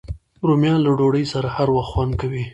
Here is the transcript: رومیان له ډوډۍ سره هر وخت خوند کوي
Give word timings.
رومیان 0.47 0.79
له 0.85 0.91
ډوډۍ 0.97 1.25
سره 1.33 1.47
هر 1.55 1.67
وخت 1.75 1.89
خوند 1.91 2.13
کوي 2.21 2.43